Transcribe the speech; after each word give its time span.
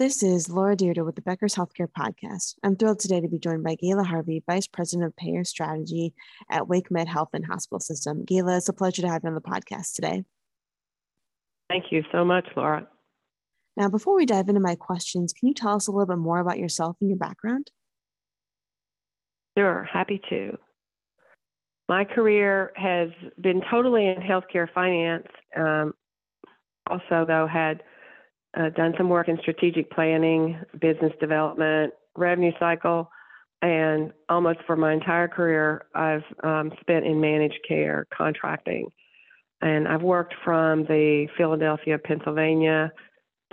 This 0.00 0.22
is 0.22 0.48
Laura 0.48 0.74
Dyrda 0.74 1.04
with 1.04 1.14
the 1.14 1.20
Becker's 1.20 1.54
Healthcare 1.54 1.86
Podcast. 1.86 2.54
I'm 2.62 2.74
thrilled 2.74 3.00
today 3.00 3.20
to 3.20 3.28
be 3.28 3.38
joined 3.38 3.62
by 3.62 3.76
Gayla 3.76 4.06
Harvey, 4.06 4.42
Vice 4.46 4.66
President 4.66 5.06
of 5.06 5.14
Payer 5.14 5.44
Strategy 5.44 6.14
at 6.50 6.62
WakeMed 6.62 7.06
Health 7.06 7.28
and 7.34 7.44
Hospital 7.44 7.80
System. 7.80 8.24
Gayla, 8.24 8.56
it's 8.56 8.70
a 8.70 8.72
pleasure 8.72 9.02
to 9.02 9.10
have 9.10 9.20
you 9.22 9.28
on 9.28 9.34
the 9.34 9.42
podcast 9.42 9.92
today. 9.96 10.24
Thank 11.68 11.92
you 11.92 12.02
so 12.12 12.24
much, 12.24 12.46
Laura. 12.56 12.88
Now, 13.76 13.90
before 13.90 14.16
we 14.16 14.24
dive 14.24 14.48
into 14.48 14.62
my 14.62 14.74
questions, 14.74 15.34
can 15.34 15.48
you 15.48 15.54
tell 15.54 15.76
us 15.76 15.86
a 15.86 15.92
little 15.92 16.06
bit 16.06 16.16
more 16.16 16.40
about 16.40 16.58
yourself 16.58 16.96
and 17.02 17.10
your 17.10 17.18
background? 17.18 17.70
Sure, 19.58 19.86
happy 19.92 20.18
to. 20.30 20.56
My 21.90 22.06
career 22.06 22.72
has 22.74 23.10
been 23.38 23.60
totally 23.70 24.06
in 24.06 24.16
healthcare 24.16 24.72
finance. 24.72 25.28
Um, 25.54 25.92
also, 26.88 27.26
though, 27.28 27.46
had 27.46 27.82
uh, 28.58 28.70
done 28.70 28.94
some 28.96 29.08
work 29.08 29.28
in 29.28 29.38
strategic 29.40 29.90
planning, 29.90 30.58
business 30.80 31.12
development, 31.20 31.92
revenue 32.16 32.52
cycle, 32.58 33.10
and 33.62 34.12
almost 34.28 34.58
for 34.66 34.76
my 34.76 34.92
entire 34.92 35.28
career, 35.28 35.84
I've 35.94 36.24
um, 36.42 36.72
spent 36.80 37.04
in 37.04 37.20
managed 37.20 37.60
care 37.66 38.06
contracting. 38.16 38.88
And 39.60 39.86
I've 39.86 40.02
worked 40.02 40.34
from 40.44 40.84
the 40.84 41.28
Philadelphia, 41.36 41.98
Pennsylvania 41.98 42.90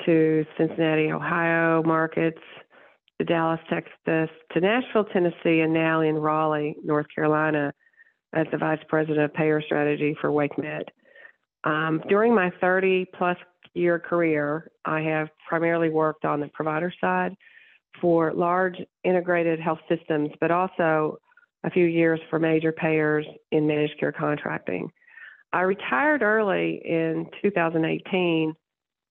to 0.05 0.45
Cincinnati, 0.58 1.11
Ohio 1.11 1.84
markets, 1.84 2.39
to 3.20 3.25
Dallas, 3.25 3.59
Texas, 3.70 4.30
to 4.53 4.61
Nashville, 4.61 5.05
Tennessee, 5.05 5.59
and 5.61 5.73
now 5.73 6.02
in 6.02 6.16
Raleigh, 6.16 6.75
North 6.84 7.08
Carolina, 7.14 7.73
as 8.34 8.45
the 8.52 8.58
Vice 8.58 8.80
President 8.88 9.20
of 9.20 9.34
Payer 9.34 9.61
Strategy 9.61 10.16
for 10.22 10.30
WakeMed. 10.30 10.84
Um, 11.64 12.02
during 12.08 12.34
my 12.34 12.52
30 12.61 13.08
plus 13.17 13.38
year 13.77 13.99
career, 13.99 14.72
I 14.86 15.02
have 15.02 15.30
primarily 15.48 15.90
worked 15.90 16.26
on 16.26 16.40
the 16.40 16.48
provider 16.48 16.94
side 16.99 17.36
for 18.02 18.34
large 18.34 18.77
integrated 19.03 19.59
health 19.59 19.80
systems, 19.90 20.31
but 20.39 20.52
also 20.52 21.20
a 21.64 21.70
few 21.70 21.86
years 21.86 22.20
for 22.30 22.39
major 22.39 22.72
payers 22.72 23.25
in 23.52 23.67
managed 23.67 24.00
care 24.00 24.11
contracting. 24.11 24.92
I 25.53 25.61
retired 25.61 26.22
early 26.22 26.81
in 26.83 27.28
2018 27.42 28.53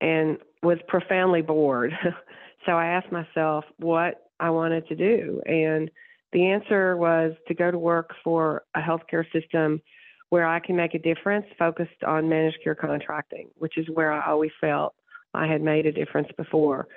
and 0.01 0.39
was 0.63 0.79
profoundly 0.89 1.43
bored. 1.43 1.93
so 2.67 2.73
I 2.73 2.87
asked 2.87 3.11
myself 3.11 3.65
what 3.79 4.31
I 4.39 4.51
wanted 4.51 4.87
to 4.89 4.97
do. 4.97 5.41
And 5.47 5.91
the 6.33 6.47
answer 6.47 6.97
was 6.97 7.33
to 7.49 7.55
go 7.55 7.71
to 7.71 7.79
work 7.79 8.11
for 8.23 8.65
a 8.75 8.81
healthcare 8.81 9.25
system 9.33 9.81
where 10.31 10.47
I 10.47 10.61
can 10.61 10.77
make 10.77 10.95
a 10.95 10.99
difference 10.99 11.47
focused 11.59 12.03
on 12.07 12.29
managed 12.29 12.59
care 12.63 12.75
contracting, 12.75 13.49
which 13.57 13.79
is 13.79 13.87
where 13.93 14.13
I 14.13 14.31
always 14.31 14.51
felt 14.61 14.95
I 15.35 15.47
had 15.47 15.63
made 15.63 15.87
a 15.87 15.93
difference 15.93 16.29
before. 16.37 16.89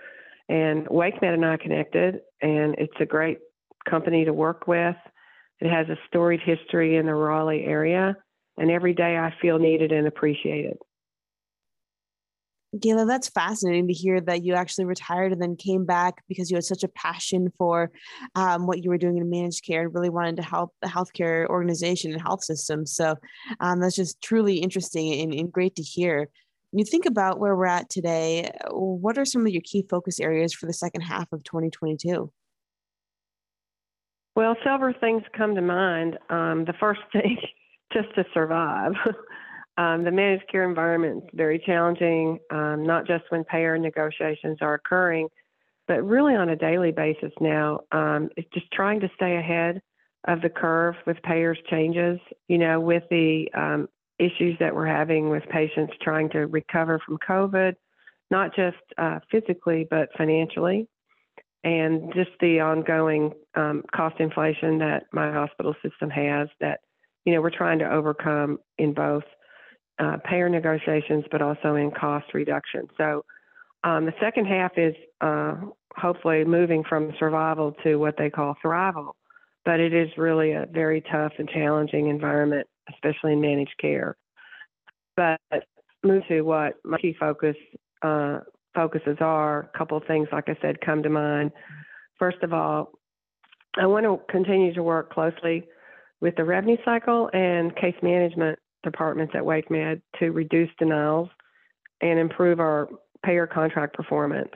And 0.47 0.87
WakeMed 0.87 1.33
and 1.33 1.45
I 1.45 1.57
connected, 1.57 2.21
and 2.41 2.75
it's 2.77 2.93
a 2.99 3.05
great 3.05 3.37
company 3.87 4.25
to 4.25 4.33
work 4.33 4.67
with. 4.67 4.95
It 5.59 5.69
has 5.69 5.87
a 5.89 5.97
storied 6.07 6.41
history 6.43 6.95
in 6.95 7.05
the 7.05 7.13
Raleigh 7.13 7.65
area, 7.65 8.15
and 8.57 8.71
every 8.71 8.93
day 8.93 9.17
I 9.17 9.33
feel 9.41 9.59
needed 9.59 9.91
and 9.91 10.07
appreciated. 10.07 10.77
Gayla, 12.75 13.07
that's 13.07 13.29
fascinating 13.29 13.87
to 13.87 13.93
hear 13.93 14.21
that 14.21 14.43
you 14.43 14.53
actually 14.53 14.85
retired 14.85 15.31
and 15.31 15.41
then 15.41 15.55
came 15.55 15.85
back 15.85 16.23
because 16.27 16.51
you 16.51 16.55
had 16.55 16.63
such 16.63 16.83
a 16.83 16.87
passion 16.89 17.51
for 17.57 17.91
um, 18.35 18.67
what 18.67 18.83
you 18.83 18.91
were 18.91 18.97
doing 18.97 19.17
in 19.17 19.29
managed 19.29 19.65
care 19.65 19.81
and 19.81 19.93
really 19.93 20.09
wanted 20.09 20.35
to 20.35 20.43
help 20.43 20.73
the 20.81 20.87
healthcare 20.87 21.47
organization 21.47 22.11
and 22.11 22.21
health 22.21 22.43
system. 22.43 22.85
So 22.85 23.15
um, 23.59 23.79
that's 23.79 23.95
just 23.95 24.21
truly 24.21 24.57
interesting 24.57 25.19
and, 25.19 25.33
and 25.33 25.51
great 25.51 25.75
to 25.77 25.83
hear. 25.83 26.29
When 26.71 26.79
you 26.79 26.85
think 26.85 27.07
about 27.07 27.39
where 27.39 27.55
we're 27.55 27.65
at 27.65 27.89
today, 27.89 28.51
what 28.69 29.17
are 29.17 29.25
some 29.25 29.47
of 29.47 29.51
your 29.51 29.63
key 29.65 29.85
focus 29.89 30.19
areas 30.19 30.53
for 30.53 30.67
the 30.67 30.73
second 30.73 31.01
half 31.01 31.31
of 31.31 31.43
2022? 31.43 32.31
Well, 34.35 34.55
several 34.63 34.93
things 34.99 35.23
come 35.35 35.55
to 35.55 35.61
mind. 35.61 36.19
Um, 36.29 36.65
the 36.65 36.75
first 36.79 37.01
thing, 37.11 37.37
just 37.93 38.13
to 38.13 38.23
survive. 38.31 38.93
Um, 39.79 40.03
the 40.03 40.11
managed 40.11 40.43
care 40.51 40.67
environment 40.67 41.23
is 41.23 41.29
very 41.33 41.57
challenging, 41.57 42.37
um, 42.51 42.83
not 42.85 43.07
just 43.07 43.23
when 43.29 43.45
payer 43.45 43.77
negotiations 43.77 44.57
are 44.59 44.73
occurring, 44.73 45.29
but 45.87 46.03
really 46.03 46.35
on 46.35 46.49
a 46.49 46.55
daily 46.57 46.91
basis 46.91 47.31
now. 47.39 47.79
Um, 47.93 48.27
it's 48.35 48.49
just 48.53 48.69
trying 48.73 48.99
to 48.99 49.09
stay 49.15 49.37
ahead 49.37 49.81
of 50.27 50.41
the 50.41 50.49
curve 50.49 50.95
with 51.07 51.15
payers' 51.23 51.57
changes, 51.69 52.19
you 52.49 52.57
know, 52.57 52.81
with 52.81 53.03
the 53.09 53.49
um, 53.55 53.87
issues 54.19 54.57
that 54.59 54.75
we're 54.75 54.85
having 54.85 55.29
with 55.29 55.43
patients 55.49 55.93
trying 56.01 56.29
to 56.31 56.39
recover 56.39 56.99
from 57.05 57.17
COVID, 57.17 57.75
not 58.29 58.53
just 58.53 58.75
uh, 58.97 59.19
physically, 59.31 59.87
but 59.89 60.09
financially. 60.17 60.89
And 61.63 62.13
just 62.13 62.31
the 62.41 62.59
ongoing 62.59 63.31
um, 63.55 63.83
cost 63.95 64.19
inflation 64.19 64.79
that 64.79 65.03
my 65.13 65.31
hospital 65.31 65.73
system 65.81 66.09
has 66.09 66.49
that, 66.59 66.81
you 67.23 67.33
know, 67.33 67.41
we're 67.41 67.49
trying 67.49 67.79
to 67.79 67.89
overcome 67.89 68.59
in 68.77 68.93
both 68.93 69.23
uh, 69.99 70.17
payer 70.23 70.49
negotiations, 70.49 71.25
but 71.31 71.41
also 71.41 71.75
in 71.75 71.91
cost 71.91 72.33
reduction. 72.33 72.87
So 72.97 73.25
um, 73.83 74.05
the 74.05 74.13
second 74.19 74.45
half 74.45 74.71
is 74.77 74.95
uh, 75.21 75.55
hopefully 75.95 76.43
moving 76.45 76.83
from 76.87 77.13
survival 77.19 77.75
to 77.83 77.97
what 77.97 78.15
they 78.17 78.29
call 78.29 78.55
thrival. 78.63 79.11
But 79.65 79.79
it 79.79 79.93
is 79.93 80.09
really 80.17 80.53
a 80.53 80.65
very 80.71 81.01
tough 81.11 81.33
and 81.37 81.49
challenging 81.49 82.07
environment, 82.07 82.67
especially 82.93 83.33
in 83.33 83.41
managed 83.41 83.75
care. 83.79 84.15
But 85.15 85.39
move 86.03 86.23
to 86.29 86.41
what 86.41 86.75
my 86.83 86.97
key 86.97 87.15
focus 87.19 87.55
uh, 88.01 88.39
focuses 88.73 89.17
are. 89.19 89.69
A 89.73 89.77
couple 89.77 89.97
of 89.97 90.05
things, 90.05 90.29
like 90.31 90.47
I 90.47 90.57
said, 90.61 90.79
come 90.81 91.03
to 91.03 91.09
mind. 91.09 91.51
First 92.17 92.41
of 92.41 92.53
all, 92.53 92.91
I 93.77 93.85
want 93.85 94.05
to 94.05 94.19
continue 94.31 94.73
to 94.73 94.83
work 94.83 95.11
closely 95.11 95.65
with 96.21 96.35
the 96.35 96.43
revenue 96.43 96.77
cycle 96.83 97.29
and 97.33 97.75
case 97.75 97.95
management 98.01 98.59
departments 98.83 99.33
at 99.35 99.43
WakeMed 99.43 100.01
to 100.19 100.31
reduce 100.31 100.69
denials 100.77 101.29
and 102.01 102.19
improve 102.19 102.59
our 102.59 102.89
payer 103.25 103.47
contract 103.47 103.95
performance. 103.95 104.51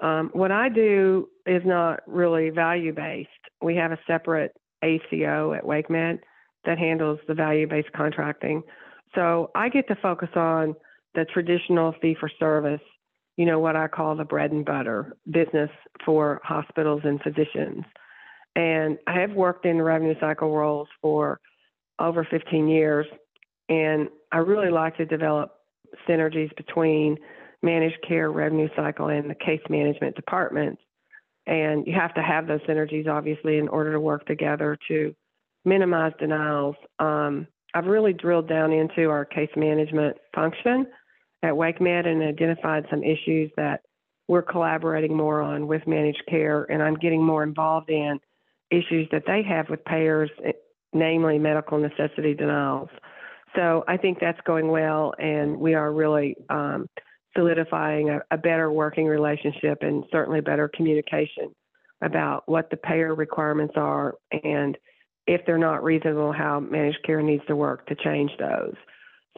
Um, 0.00 0.30
what 0.34 0.52
I 0.52 0.68
do 0.68 1.28
is 1.46 1.62
not 1.64 2.00
really 2.06 2.50
value 2.50 2.92
based. 2.92 3.30
We 3.62 3.76
have 3.76 3.92
a 3.92 3.98
separate 4.06 4.52
ACO 4.82 5.54
at 5.54 5.64
WakeMed 5.64 6.18
that 6.64 6.78
handles 6.78 7.18
the 7.26 7.34
value 7.34 7.66
based 7.66 7.92
contracting. 7.92 8.62
So 9.14 9.50
I 9.54 9.68
get 9.70 9.88
to 9.88 9.96
focus 9.96 10.28
on 10.34 10.74
the 11.14 11.24
traditional 11.32 11.94
fee 12.02 12.16
for 12.18 12.30
service, 12.38 12.80
you 13.36 13.46
know, 13.46 13.58
what 13.58 13.76
I 13.76 13.88
call 13.88 14.16
the 14.16 14.24
bread 14.24 14.52
and 14.52 14.64
butter 14.64 15.16
business 15.30 15.70
for 16.04 16.40
hospitals 16.44 17.02
and 17.04 17.20
physicians. 17.22 17.84
And 18.54 18.98
I 19.06 19.20
have 19.20 19.32
worked 19.32 19.64
in 19.64 19.80
revenue 19.80 20.14
cycle 20.20 20.54
roles 20.54 20.88
for 21.00 21.40
over 21.98 22.26
15 22.30 22.68
years 22.68 23.06
and 23.68 24.08
I 24.32 24.38
really 24.38 24.70
like 24.70 24.96
to 24.96 25.06
develop 25.06 25.52
synergies 26.08 26.54
between 26.56 27.16
managed 27.62 27.98
care 28.06 28.30
revenue 28.30 28.68
cycle 28.76 29.08
and 29.08 29.30
the 29.30 29.34
case 29.34 29.60
management 29.68 30.14
department. 30.16 30.78
And 31.46 31.86
you 31.86 31.94
have 31.94 32.14
to 32.14 32.22
have 32.22 32.46
those 32.46 32.60
synergies, 32.68 33.08
obviously, 33.08 33.58
in 33.58 33.68
order 33.68 33.92
to 33.92 34.00
work 34.00 34.26
together 34.26 34.76
to 34.88 35.14
minimize 35.64 36.12
denials. 36.18 36.76
Um, 36.98 37.46
I've 37.74 37.86
really 37.86 38.12
drilled 38.12 38.48
down 38.48 38.72
into 38.72 39.10
our 39.10 39.24
case 39.24 39.50
management 39.56 40.16
function 40.34 40.86
at 41.42 41.52
WakeMed 41.52 42.06
and 42.06 42.22
identified 42.22 42.86
some 42.90 43.02
issues 43.02 43.50
that 43.56 43.82
we're 44.28 44.42
collaborating 44.42 45.16
more 45.16 45.40
on 45.40 45.66
with 45.68 45.86
managed 45.86 46.22
care, 46.28 46.64
and 46.64 46.82
I'm 46.82 46.94
getting 46.94 47.22
more 47.22 47.42
involved 47.42 47.90
in 47.90 48.18
issues 48.70 49.08
that 49.12 49.22
they 49.26 49.42
have 49.48 49.68
with 49.70 49.84
payers, 49.84 50.30
namely 50.92 51.38
medical 51.38 51.78
necessity 51.78 52.34
denials. 52.34 52.88
So 53.56 53.84
I 53.88 53.96
think 53.96 54.18
that's 54.20 54.40
going 54.46 54.68
well, 54.68 55.14
and 55.18 55.58
we 55.58 55.74
are 55.74 55.92
really 55.92 56.36
um, 56.50 56.86
solidifying 57.34 58.10
a, 58.10 58.20
a, 58.30 58.36
better 58.38 58.70
working 58.70 59.06
relationship 59.06 59.78
and 59.80 60.04
certainly 60.12 60.40
better 60.40 60.70
communication 60.74 61.54
about 62.02 62.42
what 62.46 62.68
the 62.70 62.76
payer 62.76 63.14
requirements 63.14 63.74
are 63.76 64.14
and 64.30 64.76
if 65.26 65.40
they're 65.44 65.58
not 65.58 65.82
reasonable, 65.82 66.32
how 66.32 66.60
managed 66.60 67.02
care 67.04 67.22
needs 67.22 67.44
to 67.46 67.56
work 67.56 67.86
to 67.86 67.96
change 67.96 68.30
those. 68.38 68.74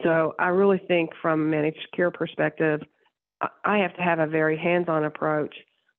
So 0.03 0.33
I 0.39 0.47
really 0.47 0.81
think 0.87 1.09
from 1.21 1.41
a 1.41 1.45
managed 1.45 1.87
care 1.95 2.11
perspective, 2.11 2.81
I 3.65 3.77
have 3.79 3.95
to 3.95 4.01
have 4.01 4.19
a 4.19 4.27
very 4.27 4.57
hands-on 4.57 5.05
approach, 5.05 5.55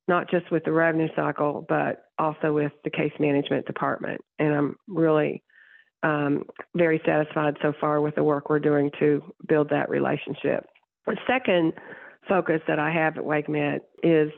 not 0.09 0.31
just 0.31 0.51
with 0.51 0.65
the 0.65 0.73
revenue 0.73 1.09
cycle, 1.17 1.65
but 1.69 2.05
also 2.19 2.53
with 2.53 2.73
the 2.85 2.91
case 2.91 3.13
management 3.19 3.67
department. 3.67 4.21
And 4.39 4.55
I'm 4.55 4.77
really 4.87 5.43
um, 6.03 6.45
very 6.75 7.01
satisfied 7.05 7.57
so 7.63 7.73
far 7.81 8.01
with 8.01 8.15
the 8.15 8.25
work 8.25 8.49
we're 8.49 8.59
doing 8.59 8.91
to 8.99 9.23
build 9.49 9.69
that 9.71 9.89
relationship. 9.91 10.67
The 11.07 11.17
second 11.27 11.73
focus 12.29 12.61
that 12.69 12.79
I 12.79 12.91
have 12.91 13.17
at 13.19 13.25
WakeMed 13.25 13.81
is 14.03 14.31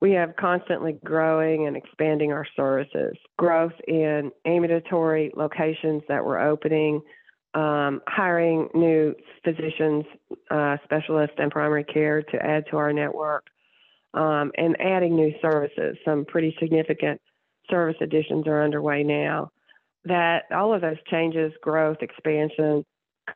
we 0.00 0.12
have 0.12 0.36
constantly 0.36 0.98
growing 1.04 1.66
and 1.66 1.76
expanding 1.76 2.32
our 2.32 2.46
services, 2.54 3.16
growth 3.38 3.72
in 3.88 4.30
ambulatory 4.44 5.32
locations 5.36 6.02
that 6.08 6.24
we're 6.24 6.40
opening, 6.40 7.00
um, 7.54 8.02
hiring 8.06 8.68
new 8.74 9.14
physicians, 9.44 10.04
uh, 10.50 10.76
specialists, 10.84 11.36
and 11.38 11.50
primary 11.50 11.84
care 11.84 12.22
to 12.22 12.36
add 12.44 12.64
to 12.70 12.76
our 12.76 12.92
network. 12.92 13.46
um, 14.14 14.50
and 14.56 14.76
adding 14.80 15.14
new 15.14 15.32
services. 15.42 15.96
Some 16.04 16.24
pretty 16.24 16.56
significant 16.58 17.20
service 17.70 17.96
additions 18.00 18.46
are 18.46 18.64
underway 18.64 19.02
now. 19.02 19.50
That 20.06 20.44
all 20.54 20.72
of 20.72 20.80
those 20.80 20.96
changes, 21.10 21.52
growth, 21.62 21.98
expansion, 22.00 22.84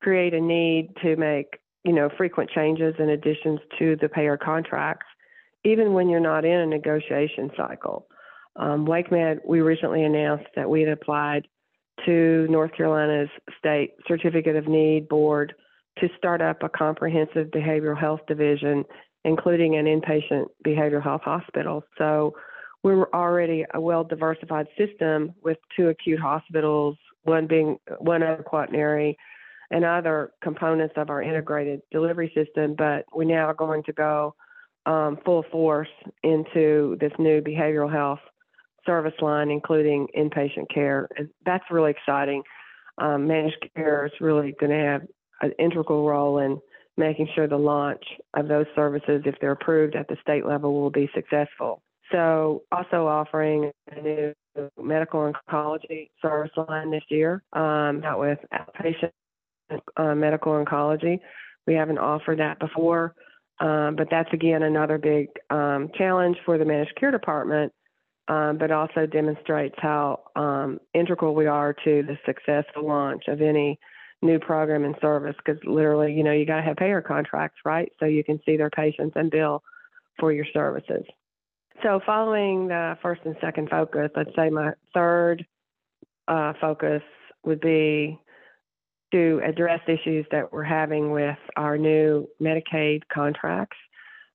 create 0.00 0.34
a 0.34 0.40
need 0.40 0.90
to 1.02 1.16
make 1.16 1.58
you 1.84 1.92
know 1.92 2.08
frequent 2.16 2.50
changes 2.50 2.94
and 2.98 3.10
additions 3.10 3.60
to 3.78 3.96
the 4.00 4.08
payer 4.08 4.36
contracts, 4.36 5.06
even 5.64 5.92
when 5.92 6.08
you're 6.08 6.20
not 6.20 6.44
in 6.44 6.60
a 6.60 6.66
negotiation 6.66 7.50
cycle. 7.56 8.06
Um, 8.56 8.86
WakeMed, 8.86 9.40
we 9.46 9.60
recently 9.60 10.04
announced 10.04 10.48
that 10.56 10.68
we 10.68 10.80
had 10.80 10.90
applied 10.90 11.46
to 12.06 12.46
North 12.48 12.72
Carolina's 12.76 13.28
state 13.58 13.92
certificate 14.06 14.56
of 14.56 14.66
need 14.66 15.08
board 15.08 15.54
to 15.98 16.08
start 16.16 16.40
up 16.40 16.62
a 16.62 16.68
comprehensive 16.68 17.48
behavioral 17.48 17.98
health 17.98 18.20
division, 18.26 18.84
including 19.24 19.76
an 19.76 19.86
inpatient 19.86 20.46
behavioral 20.66 21.02
health 21.02 21.22
hospital. 21.22 21.84
So 21.98 22.34
we 22.82 22.94
were 22.94 23.14
already 23.14 23.64
a 23.74 23.80
well 23.80 24.04
diversified 24.04 24.66
system 24.78 25.34
with 25.42 25.58
two 25.76 25.88
acute 25.88 26.20
hospitals, 26.20 26.96
one 27.24 27.46
being 27.46 27.78
one 27.98 28.22
other 28.22 28.42
quaternary, 28.42 29.16
and 29.70 29.84
other 29.84 30.32
components 30.42 30.94
of 30.96 31.10
our 31.10 31.22
integrated 31.22 31.82
delivery 31.90 32.32
system. 32.34 32.74
But 32.76 33.04
we're 33.12 33.24
now 33.24 33.52
going 33.52 33.82
to 33.84 33.92
go 33.92 34.34
um, 34.86 35.18
full 35.24 35.44
force 35.52 35.88
into 36.22 36.96
this 37.00 37.12
new 37.18 37.40
behavioral 37.40 37.92
health 37.92 38.20
service 38.86 39.14
line, 39.20 39.50
including 39.50 40.08
inpatient 40.16 40.72
care. 40.72 41.08
And 41.16 41.28
that's 41.44 41.64
really 41.70 41.90
exciting. 41.90 42.42
Um, 42.98 43.26
managed 43.26 43.68
care 43.76 44.06
is 44.06 44.12
really 44.20 44.54
going 44.58 44.72
to 44.72 44.86
have 44.86 45.02
an 45.42 45.52
integral 45.58 46.06
role 46.06 46.38
in 46.38 46.60
making 46.96 47.28
sure 47.34 47.46
the 47.46 47.56
launch 47.56 48.02
of 48.34 48.48
those 48.48 48.66
services, 48.74 49.22
if 49.24 49.34
they're 49.40 49.52
approved 49.52 49.96
at 49.96 50.08
the 50.08 50.16
state 50.20 50.46
level, 50.46 50.80
will 50.80 50.90
be 50.90 51.10
successful. 51.14 51.82
So, 52.12 52.62
also 52.72 53.06
offering 53.06 53.70
a 53.90 54.00
new 54.00 54.34
medical 54.80 55.32
oncology 55.32 56.10
service 56.20 56.50
line 56.56 56.90
this 56.90 57.04
year, 57.08 57.42
um, 57.52 58.02
out 58.04 58.18
with 58.18 58.38
outpatient 58.52 59.12
uh, 59.96 60.14
medical 60.14 60.52
oncology. 60.52 61.20
We 61.66 61.74
haven't 61.74 61.98
offered 61.98 62.40
that 62.40 62.58
before, 62.58 63.14
um, 63.60 63.94
but 63.96 64.08
that's 64.10 64.32
again 64.32 64.62
another 64.62 64.98
big 64.98 65.28
um, 65.50 65.90
challenge 65.96 66.36
for 66.44 66.58
the 66.58 66.64
managed 66.64 66.96
care 66.96 67.12
department 67.12 67.72
um, 68.30 68.58
but 68.58 68.70
also 68.70 69.06
demonstrates 69.06 69.74
how 69.78 70.20
um, 70.36 70.78
integral 70.94 71.34
we 71.34 71.46
are 71.46 71.72
to 71.72 72.04
the 72.04 72.16
successful 72.24 72.86
launch 72.86 73.24
of 73.26 73.42
any 73.42 73.78
new 74.22 74.38
program 74.38 74.84
and 74.84 74.94
service. 75.00 75.34
Because 75.44 75.60
literally, 75.64 76.12
you 76.12 76.22
know, 76.22 76.32
you 76.32 76.46
got 76.46 76.58
to 76.58 76.62
have 76.62 76.76
payer 76.76 77.02
contracts, 77.02 77.58
right? 77.64 77.90
So 77.98 78.06
you 78.06 78.22
can 78.22 78.40
see 78.46 78.56
their 78.56 78.70
patients 78.70 79.14
and 79.16 79.32
bill 79.32 79.64
for 80.20 80.32
your 80.32 80.46
services. 80.52 81.04
So, 81.82 82.00
following 82.04 82.68
the 82.68 82.98
first 83.00 83.22
and 83.24 83.36
second 83.40 83.70
focus, 83.70 84.10
I'd 84.14 84.26
say 84.36 84.50
my 84.50 84.72
third 84.92 85.46
uh, 86.28 86.52
focus 86.60 87.02
would 87.44 87.60
be 87.60 88.18
to 89.12 89.40
address 89.44 89.80
issues 89.88 90.26
that 90.30 90.52
we're 90.52 90.62
having 90.62 91.10
with 91.10 91.38
our 91.56 91.78
new 91.78 92.28
Medicaid 92.40 93.02
contracts. 93.12 93.76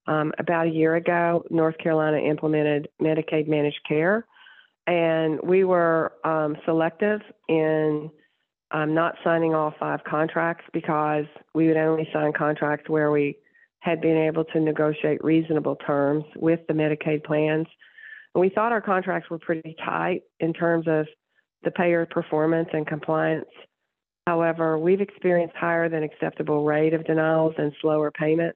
Um, 0.07 0.33
about 0.39 0.67
a 0.67 0.71
year 0.71 0.95
ago, 0.95 1.43
North 1.49 1.77
Carolina 1.77 2.17
implemented 2.17 2.89
Medicaid 3.01 3.47
managed 3.47 3.81
care, 3.87 4.25
and 4.87 5.39
we 5.43 5.63
were 5.63 6.13
um, 6.23 6.57
selective 6.65 7.21
in 7.47 8.09
um, 8.71 8.93
not 8.93 9.15
signing 9.23 9.53
all 9.53 9.73
five 9.79 10.03
contracts 10.03 10.65
because 10.73 11.25
we 11.53 11.67
would 11.67 11.77
only 11.77 12.09
sign 12.11 12.33
contracts 12.33 12.89
where 12.89 13.11
we 13.11 13.37
had 13.85 14.01
been 14.01 14.17
able 14.17 14.43
to 14.45 14.59
negotiate 14.59 15.23
reasonable 15.23 15.75
terms 15.77 16.25
with 16.35 16.59
the 16.67 16.73
Medicaid 16.73 17.23
plans. 17.23 17.67
We 18.33 18.49
thought 18.49 18.71
our 18.71 18.81
contracts 18.81 19.29
were 19.29 19.39
pretty 19.39 19.75
tight 19.85 20.21
in 20.39 20.51
terms 20.51 20.87
of 20.87 21.05
the 21.63 21.71
payer 21.71 22.05
performance 22.05 22.69
and 22.73 22.85
compliance. 22.85 23.45
However, 24.27 24.77
we've 24.77 25.01
experienced 25.01 25.55
higher 25.55 25.87
than 25.87 26.03
acceptable 26.03 26.65
rate 26.65 26.93
of 26.93 27.05
denials 27.05 27.53
and 27.57 27.71
slower 27.79 28.11
payment 28.11 28.55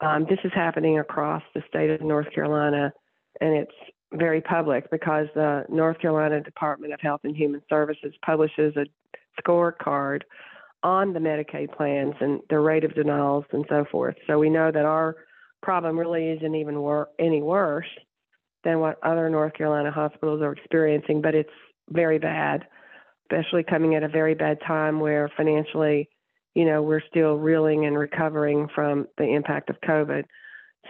um, 0.00 0.26
this 0.28 0.38
is 0.44 0.52
happening 0.54 0.98
across 0.98 1.42
the 1.54 1.62
state 1.68 1.90
of 1.90 2.00
North 2.02 2.30
Carolina, 2.34 2.92
and 3.40 3.56
it's 3.56 3.72
very 4.12 4.40
public 4.40 4.90
because 4.90 5.26
the 5.34 5.64
North 5.68 5.98
Carolina 6.00 6.40
Department 6.42 6.92
of 6.92 7.00
Health 7.00 7.22
and 7.24 7.34
Human 7.36 7.62
Services 7.68 8.12
publishes 8.24 8.74
a 8.76 8.84
scorecard 9.42 10.22
on 10.82 11.12
the 11.12 11.18
Medicaid 11.18 11.76
plans 11.76 12.14
and 12.20 12.40
the 12.50 12.58
rate 12.58 12.84
of 12.84 12.94
denials 12.94 13.44
and 13.52 13.64
so 13.68 13.84
forth. 13.90 14.16
So 14.26 14.38
we 14.38 14.50
know 14.50 14.70
that 14.70 14.84
our 14.84 15.16
problem 15.62 15.98
really 15.98 16.28
isn't 16.30 16.54
even 16.54 16.80
wor- 16.80 17.08
any 17.18 17.42
worse 17.42 17.88
than 18.64 18.80
what 18.80 18.98
other 19.02 19.28
North 19.30 19.54
Carolina 19.54 19.90
hospitals 19.90 20.42
are 20.42 20.52
experiencing, 20.52 21.22
but 21.22 21.34
it's 21.34 21.50
very 21.90 22.18
bad, 22.18 22.66
especially 23.30 23.62
coming 23.62 23.94
at 23.94 24.02
a 24.02 24.08
very 24.08 24.34
bad 24.34 24.58
time 24.66 25.00
where 25.00 25.30
financially 25.36 26.08
you 26.56 26.64
know, 26.64 26.80
we're 26.80 27.02
still 27.10 27.34
reeling 27.34 27.84
and 27.84 27.98
recovering 27.98 28.66
from 28.74 29.06
the 29.18 29.24
impact 29.24 29.68
of 29.68 29.76
COVID. 29.86 30.24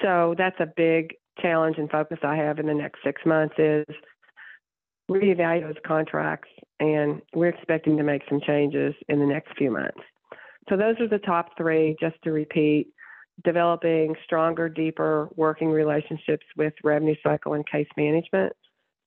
So 0.01 0.37
that's 0.39 0.61
a 0.61 0.73
big 0.77 1.17
challenge 1.43 1.77
and 1.77 1.91
focus 1.91 2.19
I 2.23 2.37
have 2.37 2.61
in 2.61 2.67
the 2.67 2.75
next 2.75 3.01
six 3.05 3.21
months 3.27 3.57
is 3.59 3.85
reevaluate 5.11 5.63
those 5.63 5.83
contracts, 5.87 6.49
and 6.81 7.23
we're 7.35 7.49
expecting 7.49 7.97
to 7.97 8.03
make 8.03 8.23
some 8.29 8.41
changes 8.41 8.95
in 9.09 9.21
the 9.21 9.27
next 9.27 9.57
few 9.57 9.71
months. 9.71 10.01
So 10.69 10.77
those 10.77 10.97
are 11.01 11.09
the 11.09 11.19
top 11.19 11.57
three, 11.57 11.97
just 12.01 12.17
to 12.25 12.33
repeat 12.33 12.89
developing 13.45 14.15
stronger, 14.25 14.69
deeper 14.69 15.29
working 15.37 15.71
relationships 15.71 16.47
with 16.57 16.73
revenue 16.83 17.15
cycle 17.23 17.53
and 17.53 17.69
case 17.69 17.89
management 17.97 18.53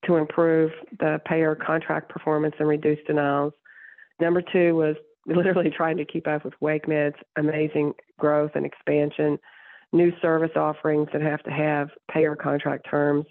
to 0.05 0.15
improve 0.15 0.71
the 0.99 1.19
payer 1.25 1.55
contract 1.55 2.09
performance 2.09 2.55
and 2.59 2.67
reduce 2.67 2.99
denials. 3.07 3.53
Number 4.19 4.41
two 4.41 4.75
was 4.75 4.95
literally 5.25 5.69
trying 5.69 5.97
to 5.97 6.05
keep 6.05 6.27
up 6.27 6.45
with 6.45 6.53
WakeMed's 6.61 7.19
amazing 7.37 7.93
growth 8.17 8.51
and 8.55 8.65
expansion, 8.65 9.37
new 9.91 10.11
service 10.21 10.51
offerings 10.55 11.09
that 11.11 11.21
have 11.21 11.43
to 11.43 11.51
have 11.51 11.89
payer 12.11 12.35
contract 12.35 12.87
terms 12.89 13.25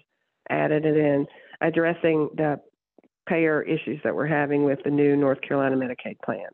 added, 0.49 0.83
then 0.83 1.25
addressing 1.61 2.29
the 2.35 2.59
payer 3.27 3.61
issues 3.61 3.99
that 4.03 4.15
we're 4.15 4.27
having 4.27 4.63
with 4.63 4.79
the 4.83 4.89
new 4.89 5.15
North 5.15 5.39
Carolina 5.41 5.75
Medicaid 5.75 6.19
plan. 6.23 6.47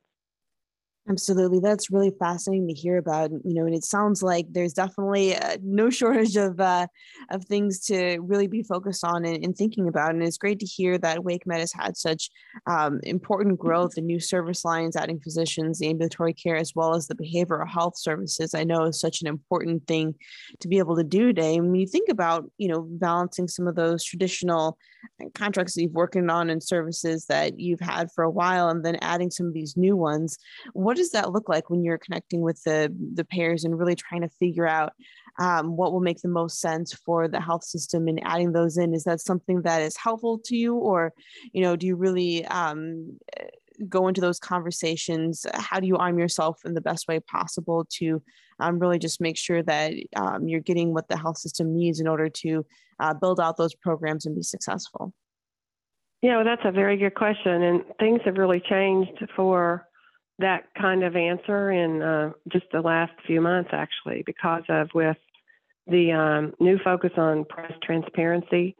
Absolutely. 1.08 1.60
That's 1.60 1.92
really 1.92 2.12
fascinating 2.18 2.68
to 2.68 2.74
hear 2.74 2.98
about, 2.98 3.30
you 3.30 3.54
know, 3.54 3.68
and 3.68 3.76
it 3.76 3.84
sounds 3.84 4.24
like 4.24 4.48
there's 4.50 4.74
definitely 4.74 5.36
uh, 5.36 5.58
no 5.62 5.90
shortage 5.92 6.36
of 6.36 6.60
uh, 6.60 6.88
of 7.30 7.46
things 7.46 7.80
to 7.86 8.18
really 8.22 8.48
be 8.48 8.64
focused 8.64 9.04
on 9.04 9.24
and, 9.24 9.44
and, 9.44 9.56
thinking 9.56 9.88
about. 9.88 10.16
And 10.16 10.24
it's 10.24 10.38
great 10.38 10.60
to 10.60 10.66
hear 10.66 10.98
that 10.98 11.20
WakeMed 11.20 11.60
has 11.60 11.72
had 11.72 11.96
such 11.96 12.32
um, 12.66 13.00
important 13.04 13.60
growth 13.60 13.98
in 13.98 14.08
new 14.08 14.20
service 14.20 14.66
lines, 14.66 14.96
adding 14.96 15.20
physicians, 15.20 15.78
the 15.78 15.90
ambulatory 15.90 16.34
care, 16.34 16.56
as 16.56 16.74
well 16.76 16.96
as 16.96 17.06
the 17.06 17.16
behavioral 17.16 17.70
health 17.70 17.98
services. 18.00 18.56
I 18.56 18.64
know 18.64 18.86
is 18.86 19.00
such 19.00 19.22
an 19.22 19.28
important 19.28 19.86
thing 19.86 20.16
to 20.60 20.68
be 20.68 20.80
able 20.80 20.96
to 20.96 21.04
do 21.04 21.28
today. 21.28 21.56
And 21.56 21.68
when 21.68 21.80
you 21.80 21.88
think 21.88 22.10
about, 22.10 22.50
you 22.58 22.68
know, 22.68 22.82
balancing 22.82 23.48
some 23.48 23.68
of 23.68 23.76
those 23.76 24.04
traditional 24.04 24.78
contracts 25.36 25.76
that 25.76 25.84
you've 25.84 25.94
working 25.94 26.30
on 26.30 26.50
and 26.50 26.64
services 26.64 27.26
that 27.28 27.60
you've 27.60 27.80
had 27.80 28.12
for 28.12 28.24
a 28.24 28.30
while, 28.30 28.70
and 28.70 28.84
then 28.84 28.98
adding 29.02 29.30
some 29.30 29.46
of 29.46 29.54
these 29.54 29.78
new 29.78 29.96
ones, 29.96 30.38
what 30.74 30.95
what 30.96 31.02
does 31.02 31.12
that 31.12 31.34
look 31.34 31.50
like 31.50 31.70
when 31.70 31.84
you're 31.84 31.98
connecting 31.98 32.40
with 32.40 32.64
the 32.64 32.90
the 33.16 33.26
payers 33.26 33.66
and 33.66 33.78
really 33.78 33.96
trying 33.96 34.22
to 34.22 34.30
figure 34.30 34.66
out 34.66 34.94
um, 35.40 35.76
what 35.76 35.92
will 35.92 36.00
make 36.00 36.22
the 36.22 36.30
most 36.30 36.62
sense 36.62 36.94
for 36.94 37.28
the 37.28 37.42
health 37.42 37.66
system 37.66 38.08
and 38.08 38.22
adding 38.24 38.54
those 38.54 38.78
in? 38.78 38.94
Is 38.94 39.04
that 39.04 39.20
something 39.20 39.62
that 39.64 39.82
is 39.82 39.98
helpful 39.98 40.40
to 40.46 40.56
you 40.56 40.76
or 40.76 41.12
you 41.52 41.62
know 41.62 41.76
do 41.76 41.86
you 41.86 41.98
really 41.98 42.46
um, 42.46 43.20
go 43.90 44.08
into 44.08 44.22
those 44.22 44.40
conversations? 44.40 45.46
How 45.54 45.82
do 45.82 45.88
you 45.88 45.98
arm 45.98 46.18
yourself 46.18 46.62
in 46.64 46.76
the 46.76 46.80
best 46.90 47.10
way 47.10 47.20
possible 47.20 47.86
to 47.98 48.24
um, 48.62 48.80
really 48.80 48.98
just 48.98 49.20
make 49.20 49.36
sure 49.36 49.62
that 49.64 49.92
um, 50.16 50.48
you're 50.48 50.62
getting 50.62 50.94
what 50.94 51.10
the 51.10 51.18
health 51.18 51.40
system 51.40 51.76
needs 51.76 52.00
in 52.00 52.08
order 52.08 52.30
to 52.30 52.66
uh, 53.02 53.14
build 53.14 53.42
out 53.42 53.58
those 53.58 53.76
programs 53.76 54.26
and 54.26 54.34
be 54.34 54.44
successful? 54.44 55.14
Yeah 56.22 56.38
well 56.38 56.46
that's 56.46 56.64
a 56.64 56.72
very 56.72 56.96
good 56.96 57.16
question 57.16 57.64
and 57.64 57.84
things 58.00 58.22
have 58.24 58.38
really 58.38 58.62
changed 58.62 59.22
for 59.36 59.90
that 60.40 60.68
kind 60.80 61.04
of 61.04 61.16
answer 61.16 61.72
in 61.72 62.02
uh, 62.02 62.32
just 62.52 62.66
the 62.72 62.82
last 62.82 63.14
few 63.26 63.42
months, 63.42 63.70
actually, 63.72 64.24
because 64.26 64.64
of 64.70 64.90
with 64.94 65.18
the 65.88 66.12
um, 66.12 66.54
new 66.60 66.78
focus 66.84 67.12
on 67.18 67.46
price 67.46 67.74
transparency 67.84 68.76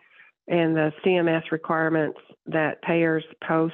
and 0.48 0.76
the 0.76 0.92
CMS 1.04 1.52
requirements 1.52 2.20
that 2.48 2.82
payers 2.82 3.24
post 3.48 3.74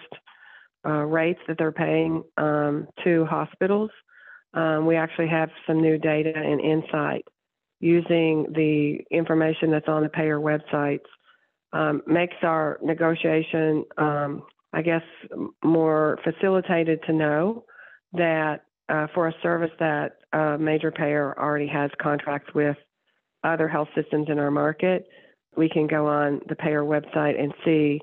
uh, 0.86 1.04
rates 1.06 1.40
that 1.48 1.58
they're 1.58 1.72
paying 1.72 2.24
um, 2.38 2.88
to 3.04 3.26
hospitals. 3.26 3.92
Um, 4.54 4.86
we 4.86 4.96
actually 4.96 5.28
have 5.30 5.50
some 5.68 5.82
new 5.82 5.98
data 5.98 6.34
and 6.36 6.60
insight 6.60 7.26
using 7.80 8.48
the 8.54 9.00
information 9.10 9.72
that's 9.72 9.88
on 9.88 10.04
the 10.04 10.10
payer 10.10 10.40
websites. 10.40 11.06
Um, 11.74 12.02
makes 12.06 12.36
our 12.44 12.80
negotiation, 12.84 13.86
um, 13.98 14.44
I 14.74 14.82
guess, 14.82 15.04
more 15.64 16.20
facilitated 16.24 17.02
to 17.08 17.14
know 17.14 17.64
that 18.14 18.62
uh, 18.90 19.08
for 19.14 19.28
a 19.28 19.34
service 19.42 19.72
that 19.80 20.18
a 20.34 20.58
major 20.58 20.92
payer 20.92 21.38
already 21.40 21.68
has 21.68 21.90
contracts 22.02 22.54
with 22.54 22.78
other 23.44 23.68
health 23.68 23.88
systems 23.96 24.28
in 24.30 24.40
our 24.40 24.52
market, 24.52 25.08
we 25.58 25.70
can 25.70 25.88
go 25.88 26.08
on 26.08 26.42
the 26.48 26.56
payer 26.56 26.84
website 26.84 27.42
and 27.42 27.54
see 27.66 28.00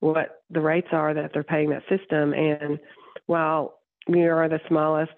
what 0.00 0.42
the 0.50 0.60
rates 0.60 0.88
are 0.92 1.14
that 1.14 1.30
they're 1.32 1.44
paying 1.44 1.70
that 1.70 1.82
system. 1.88 2.34
And 2.34 2.78
while 3.26 3.78
we 4.08 4.24
are 4.26 4.48
the 4.48 4.60
smallest 4.68 5.12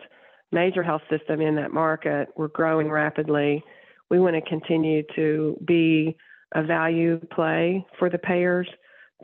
major 0.52 0.82
health 0.82 1.02
system 1.10 1.40
in 1.40 1.54
that 1.56 1.72
market, 1.72 2.28
we're 2.36 2.48
growing 2.48 2.90
rapidly. 2.90 3.62
We 4.10 4.20
want 4.20 4.36
to 4.36 4.42
continue 4.42 5.02
to 5.16 5.58
be 5.66 6.16
a 6.54 6.62
value 6.62 7.18
play 7.32 7.84
for 7.98 8.08
the 8.08 8.18
payers, 8.18 8.68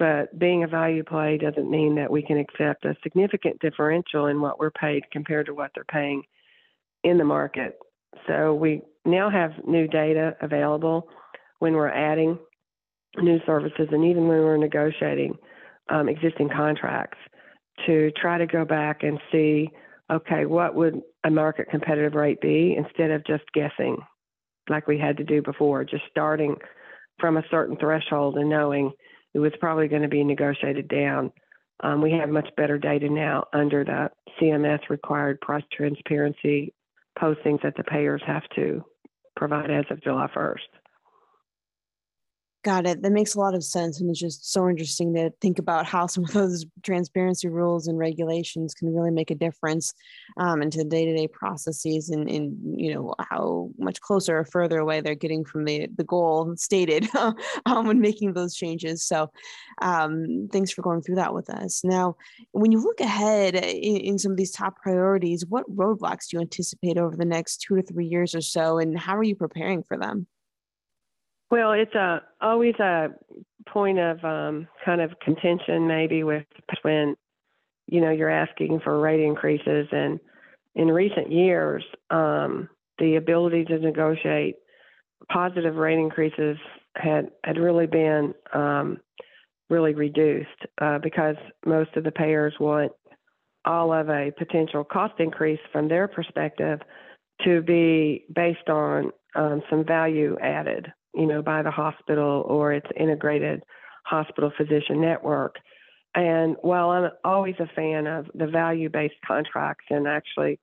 but 0.00 0.36
being 0.38 0.64
a 0.64 0.66
value 0.66 1.04
play 1.04 1.36
doesn't 1.36 1.70
mean 1.70 1.94
that 1.96 2.10
we 2.10 2.22
can 2.22 2.38
accept 2.38 2.86
a 2.86 2.96
significant 3.02 3.60
differential 3.60 4.26
in 4.26 4.40
what 4.40 4.58
we're 4.58 4.70
paid 4.70 5.02
compared 5.12 5.44
to 5.44 5.54
what 5.54 5.70
they're 5.74 5.84
paying 5.84 6.22
in 7.04 7.18
the 7.18 7.24
market. 7.24 7.78
So 8.26 8.54
we 8.54 8.80
now 9.04 9.28
have 9.28 9.52
new 9.66 9.86
data 9.86 10.36
available 10.40 11.06
when 11.58 11.74
we're 11.74 11.90
adding 11.90 12.38
new 13.18 13.40
services 13.44 13.88
and 13.92 14.06
even 14.06 14.26
when 14.26 14.38
we're 14.38 14.56
negotiating 14.56 15.36
um, 15.90 16.08
existing 16.08 16.48
contracts 16.48 17.18
to 17.86 18.10
try 18.12 18.38
to 18.38 18.46
go 18.46 18.64
back 18.64 19.02
and 19.02 19.20
see 19.30 19.68
okay, 20.10 20.44
what 20.44 20.74
would 20.74 21.02
a 21.24 21.30
market 21.30 21.68
competitive 21.70 22.14
rate 22.14 22.40
be 22.40 22.74
instead 22.76 23.10
of 23.10 23.24
just 23.26 23.44
guessing 23.52 23.96
like 24.68 24.88
we 24.88 24.98
had 24.98 25.18
to 25.18 25.24
do 25.24 25.42
before, 25.42 25.84
just 25.84 26.02
starting 26.10 26.56
from 27.20 27.36
a 27.36 27.44
certain 27.50 27.76
threshold 27.76 28.36
and 28.36 28.48
knowing 28.48 28.92
it 29.34 29.38
was 29.38 29.52
probably 29.60 29.88
going 29.88 30.02
to 30.02 30.08
be 30.08 30.24
negotiated 30.24 30.88
down. 30.88 31.32
Um, 31.82 32.02
we 32.02 32.12
have 32.12 32.28
much 32.28 32.48
better 32.56 32.78
data 32.78 33.08
now 33.08 33.44
under 33.52 33.84
the 33.84 34.10
CMS 34.40 34.80
required 34.88 35.40
price 35.40 35.64
transparency 35.72 36.74
postings 37.18 37.62
that 37.62 37.76
the 37.76 37.84
payers 37.84 38.22
have 38.26 38.42
to 38.56 38.84
provide 39.36 39.70
as 39.70 39.84
of 39.90 40.02
July 40.02 40.28
1st. 40.34 40.58
Got 42.62 42.86
it. 42.86 43.00
That 43.00 43.12
makes 43.12 43.34
a 43.34 43.40
lot 43.40 43.54
of 43.54 43.64
sense. 43.64 44.00
And 44.00 44.10
it's 44.10 44.20
just 44.20 44.52
so 44.52 44.68
interesting 44.68 45.14
to 45.14 45.30
think 45.40 45.58
about 45.58 45.86
how 45.86 46.06
some 46.06 46.24
of 46.24 46.32
those 46.32 46.66
transparency 46.82 47.48
rules 47.48 47.86
and 47.86 47.96
regulations 47.96 48.74
can 48.74 48.94
really 48.94 49.10
make 49.10 49.30
a 49.30 49.34
difference 49.34 49.94
um, 50.36 50.60
into 50.60 50.76
the 50.78 50.84
day-to-day 50.84 51.28
processes 51.28 52.10
and, 52.10 52.28
and, 52.28 52.58
you 52.78 52.92
know, 52.92 53.14
how 53.18 53.70
much 53.78 54.02
closer 54.02 54.38
or 54.38 54.44
further 54.44 54.78
away 54.78 55.00
they're 55.00 55.14
getting 55.14 55.42
from 55.42 55.64
the, 55.64 55.88
the 55.96 56.04
goal 56.04 56.54
stated 56.56 57.08
um, 57.64 57.86
when 57.86 57.98
making 57.98 58.34
those 58.34 58.54
changes. 58.54 59.06
So 59.06 59.30
um, 59.80 60.50
thanks 60.52 60.70
for 60.70 60.82
going 60.82 61.00
through 61.00 61.16
that 61.16 61.32
with 61.32 61.48
us. 61.48 61.82
Now, 61.82 62.16
when 62.52 62.72
you 62.72 62.82
look 62.82 63.00
ahead 63.00 63.54
in, 63.54 63.96
in 63.96 64.18
some 64.18 64.32
of 64.32 64.36
these 64.36 64.52
top 64.52 64.76
priorities, 64.82 65.46
what 65.46 65.64
roadblocks 65.74 66.28
do 66.28 66.36
you 66.36 66.40
anticipate 66.42 66.98
over 66.98 67.16
the 67.16 67.24
next 67.24 67.64
two 67.66 67.76
to 67.76 67.82
three 67.82 68.06
years 68.06 68.34
or 68.34 68.42
so, 68.42 68.78
and 68.78 68.98
how 68.98 69.16
are 69.16 69.22
you 69.22 69.34
preparing 69.34 69.82
for 69.82 69.96
them? 69.96 70.26
Well, 71.50 71.72
it's 71.72 71.94
a 71.94 72.22
always 72.40 72.76
a 72.76 73.08
point 73.68 73.98
of 73.98 74.24
um, 74.24 74.68
kind 74.84 75.00
of 75.00 75.18
contention, 75.20 75.88
maybe 75.88 76.22
with 76.22 76.44
when 76.82 77.16
you 77.88 78.00
know 78.00 78.10
you're 78.10 78.30
asking 78.30 78.80
for 78.84 79.00
rate 79.00 79.20
increases, 79.20 79.88
and 79.90 80.20
in 80.76 80.88
recent 80.88 81.32
years, 81.32 81.84
um, 82.10 82.68
the 82.98 83.16
ability 83.16 83.64
to 83.64 83.78
negotiate 83.78 84.56
positive 85.30 85.74
rate 85.74 85.98
increases 85.98 86.56
had 86.96 87.30
had 87.44 87.58
really 87.58 87.86
been 87.86 88.32
um, 88.54 88.98
really 89.68 89.94
reduced 89.94 90.48
uh, 90.80 90.98
because 90.98 91.36
most 91.66 91.90
of 91.96 92.04
the 92.04 92.12
payers 92.12 92.54
want 92.60 92.92
all 93.64 93.92
of 93.92 94.08
a 94.08 94.30
potential 94.38 94.84
cost 94.84 95.14
increase 95.18 95.60
from 95.72 95.88
their 95.88 96.06
perspective 96.06 96.78
to 97.44 97.60
be 97.62 98.24
based 98.34 98.68
on 98.68 99.10
um, 99.34 99.62
some 99.68 99.84
value 99.84 100.36
added 100.40 100.92
you 101.14 101.26
know, 101.26 101.42
by 101.42 101.62
the 101.62 101.70
hospital 101.70 102.44
or 102.46 102.72
its 102.72 102.86
integrated 102.96 103.62
hospital 104.04 104.52
physician 104.56 105.00
network. 105.00 105.56
And 106.14 106.56
while 106.62 106.90
I'm 106.90 107.10
always 107.24 107.54
a 107.60 107.70
fan 107.74 108.06
of 108.06 108.26
the 108.34 108.46
value 108.46 108.88
based 108.88 109.14
contracts 109.26 109.84
and 109.90 110.08
actually, 110.08 110.58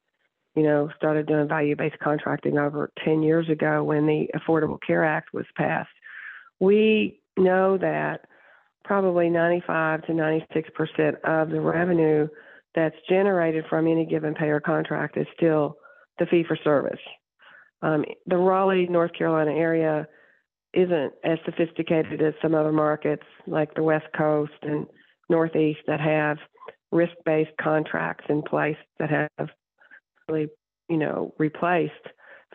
you 0.55 0.63
know, 0.63 0.89
started 0.97 1.27
doing 1.27 1.47
value 1.47 1.75
based 1.75 1.99
contracting 1.99 2.57
over 2.57 2.91
10 3.05 3.23
years 3.23 3.47
ago 3.49 3.83
when 3.83 4.07
the 4.07 4.27
Affordable 4.35 4.79
Care 4.85 5.05
Act 5.05 5.33
was 5.33 5.45
passed, 5.55 5.89
we 6.59 7.21
know 7.37 7.77
that 7.77 8.25
probably 8.83 9.29
95 9.29 10.05
to 10.07 10.13
96 10.13 10.69
percent 10.75 11.15
of 11.23 11.49
the 11.49 11.61
revenue 11.61 12.27
that's 12.73 12.95
generated 13.09 13.65
from 13.69 13.87
any 13.87 14.05
given 14.05 14.33
payer 14.33 14.59
contract 14.59 15.17
is 15.17 15.27
still 15.35 15.77
the 16.19 16.25
fee 16.25 16.43
for 16.47 16.57
service. 16.63 16.99
Um, 17.81 18.05
the 18.25 18.37
Raleigh, 18.37 18.87
North 18.87 19.11
Carolina 19.13 19.51
area 19.51 20.07
isn't 20.77 21.13
as 21.23 21.39
sophisticated 21.43 22.21
as 22.21 22.35
some 22.39 22.53
other 22.53 22.71
markets 22.71 23.23
like 23.47 23.73
the 23.73 23.81
West 23.81 24.05
Coast 24.15 24.53
and 24.61 24.85
Northeast 25.27 25.79
that 25.87 25.99
have 25.99 26.37
risk 26.91 27.13
based 27.25 27.51
contracts 27.59 28.25
in 28.29 28.43
place 28.43 28.77
that 28.99 29.09
have 29.09 29.49
really, 30.29 30.47
you 30.87 30.97
know, 30.97 31.33
replaced 31.39 31.93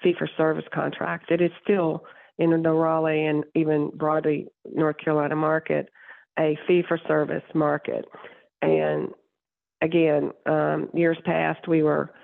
fee 0.02 0.14
for 0.17 0.29
service 0.37 0.64
contracts. 0.73 1.26
It 1.31 1.41
is 1.41 1.50
still 1.64 2.05
in 2.38 2.50
the 2.50 2.71
Raleigh 2.71 3.26
and 3.26 3.45
even 3.57 3.91
broadly 3.95 4.47
North 4.64 4.97
Carolina 4.99 5.37
market 5.37 5.88
a 6.38 6.57
fee 6.67 6.83
for 6.87 6.99
service 7.09 7.43
market. 7.55 8.05
And 8.62 9.09
again, 9.83 10.31
um, 10.47 10.88
years 10.95 11.19
past, 11.25 11.67
we 11.67 11.83
were 11.83 12.14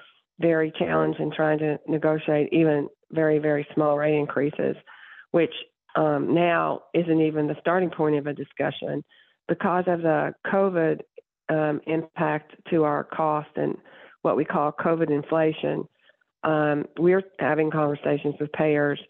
very 0.40 0.73
challenged 0.78 1.21
in 1.21 1.33
trying 1.33 1.59
to 1.59 1.78
negotiate 1.88 2.49
even 2.52 2.88
very, 3.11 3.38
very 3.38 3.67
small 3.75 3.99
rate 3.99 4.17
increases, 4.17 4.76
which 5.33 5.52
um, 5.95 6.35
now 6.35 6.83
isn't 6.95 7.21
even 7.21 7.47
the 7.47 7.57
starting 7.61 7.90
point 7.90 8.16
of 8.16 8.26
a 8.26 8.33
discussion 8.33 9.04
because 9.49 9.85
of 9.87 10.02
the 10.02 10.35
COVID 10.47 11.00
um, 11.49 11.80
impact 11.87 12.54
to 12.71 12.85
our 12.85 13.04
cost 13.04 13.49
and 13.57 13.76
what 14.23 14.37
we 14.37 14.45
call 14.45 14.73
COVID 14.73 15.11
inflation. 15.11 15.88
Um, 16.45 16.87
we're 16.99 17.23
having 17.38 17.71
conversations 17.71 18.35
with 18.38 18.52
payers 18.52 19.00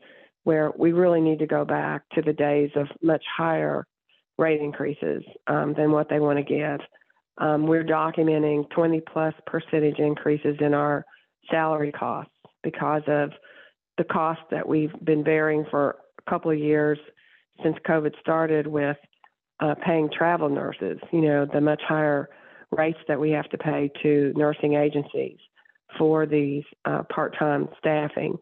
where 0.45 0.73
we 0.79 0.93
really 0.93 1.21
need 1.21 1.41
to 1.41 1.47
go 1.47 1.65
back 1.65 2.03
to 2.15 2.23
the 2.23 2.33
days 2.33 2.71
of 2.77 2.87
much 3.03 3.25
higher 3.37 3.87
rate 4.39 4.61
increases 4.61 5.23
um, 5.47 5.75
than 5.77 5.91
what 5.91 6.09
they 6.09 6.21
want 6.21 6.39
to 6.39 6.45
give. 6.45 6.81
Um, 7.39 7.67
we're 7.67 7.85
documenting 7.85 8.69
20 8.71 9.03
plus 9.13 9.35
percentage 9.47 9.99
increases 9.99 10.57
in 10.61 10.75
our 10.75 11.05
salary 11.51 11.93
costs 11.93 12.33
because 12.63 13.03
of 13.07 13.31
the 13.97 14.05
cost 14.05 14.41
that 14.51 14.67
we've 14.67 14.93
been 15.05 15.23
bearing 15.23 15.65
for 15.71 15.97
couple 16.29 16.51
of 16.51 16.59
years 16.59 16.99
since 17.63 17.77
COVID 17.87 18.13
started 18.21 18.67
with 18.67 18.97
uh, 19.61 19.75
paying 19.85 20.09
travel 20.17 20.49
nurses, 20.49 20.99
you 21.13 21.23
know, 21.23 21.47
the 21.53 21.61
much 21.61 21.83
higher 21.87 22.29
rates 22.71 22.99
that 23.09 23.19
we 23.19 23.31
have 23.31 23.49
to 23.51 23.59
pay 23.59 23.91
to 24.03 24.33
nursing 24.37 24.75
agencies 24.75 25.39
for 25.99 26.27
these 26.27 26.65
uh, 26.85 27.03
part 27.13 27.37
time 27.39 27.69
staffing. 27.79 28.37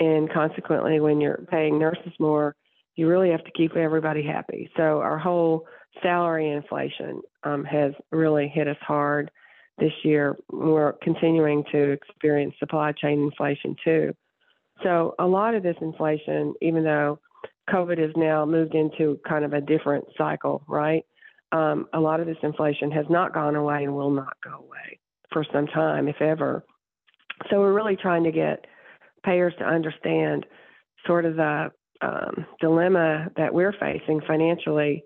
And 0.00 0.32
consequently, 0.32 1.00
when 1.00 1.20
you're 1.20 1.44
paying 1.50 1.78
nurses 1.78 2.12
more, 2.18 2.56
you 2.96 3.08
really 3.08 3.30
have 3.30 3.44
to 3.44 3.50
keep 3.52 3.76
everybody 3.76 4.22
happy. 4.22 4.70
So, 4.76 5.00
our 5.00 5.18
whole 5.18 5.66
salary 6.02 6.50
inflation 6.50 7.20
um, 7.44 7.64
has 7.64 7.92
really 8.10 8.48
hit 8.48 8.68
us 8.68 8.76
hard 8.80 9.30
this 9.78 9.92
year. 10.04 10.36
We're 10.50 10.94
continuing 11.02 11.64
to 11.72 11.90
experience 11.92 12.54
supply 12.58 12.92
chain 12.92 13.22
inflation 13.22 13.76
too. 13.84 14.14
So 14.82 15.14
a 15.18 15.26
lot 15.26 15.54
of 15.54 15.62
this 15.62 15.76
inflation, 15.80 16.54
even 16.62 16.84
though 16.84 17.18
COVID 17.68 17.98
has 17.98 18.10
now 18.16 18.44
moved 18.44 18.74
into 18.74 19.18
kind 19.28 19.44
of 19.44 19.52
a 19.52 19.60
different 19.60 20.04
cycle, 20.16 20.62
right? 20.66 21.04
Um, 21.52 21.86
a 21.92 22.00
lot 22.00 22.20
of 22.20 22.26
this 22.26 22.36
inflation 22.42 22.90
has 22.92 23.06
not 23.10 23.34
gone 23.34 23.56
away 23.56 23.84
and 23.84 23.94
will 23.94 24.10
not 24.10 24.36
go 24.42 24.58
away 24.58 24.98
for 25.32 25.44
some 25.52 25.66
time, 25.66 26.08
if 26.08 26.20
ever. 26.20 26.64
So 27.48 27.58
we're 27.58 27.72
really 27.72 27.96
trying 27.96 28.24
to 28.24 28.32
get 28.32 28.66
payers 29.24 29.54
to 29.58 29.64
understand 29.64 30.46
sort 31.06 31.24
of 31.24 31.36
the 31.36 31.70
um, 32.02 32.46
dilemma 32.60 33.28
that 33.36 33.52
we're 33.52 33.74
facing 33.78 34.20
financially, 34.26 35.04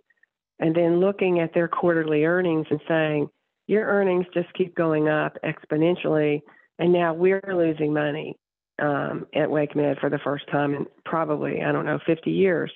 and 0.60 0.74
then 0.74 1.00
looking 1.00 1.40
at 1.40 1.52
their 1.54 1.68
quarterly 1.68 2.24
earnings 2.24 2.66
and 2.70 2.80
saying, 2.86 3.28
your 3.66 3.86
earnings 3.86 4.26
just 4.34 4.52
keep 4.54 4.74
going 4.74 5.08
up 5.08 5.36
exponentially, 5.44 6.42
and 6.78 6.92
now 6.92 7.14
we're 7.14 7.42
losing 7.48 7.92
money 7.92 8.36
um, 8.80 9.26
at 9.34 9.50
Wake 9.50 9.76
Med 9.76 9.98
for 9.98 10.10
the 10.10 10.18
first 10.18 10.44
time 10.50 10.74
in 10.74 10.86
probably, 11.04 11.62
I 11.62 11.72
don't 11.72 11.86
know, 11.86 11.98
50 12.06 12.30
years. 12.30 12.72